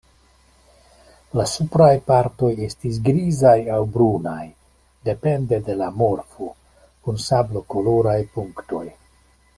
[1.39, 4.47] La supraj partoj estas grizaj aŭ brunaj,
[5.11, 6.51] depende de la morfo,
[7.05, 8.87] kun sablokoloraj punktoj.